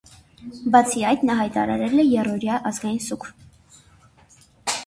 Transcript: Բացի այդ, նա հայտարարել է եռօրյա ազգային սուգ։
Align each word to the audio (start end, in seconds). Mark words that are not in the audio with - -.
Բացի 0.75 1.03
այդ, 1.09 1.25
նա 1.29 1.35
հայտարարել 1.41 2.03
է 2.05 2.07
եռօրյա 2.13 2.57
ազգային 2.71 3.01
սուգ։ 3.09 3.29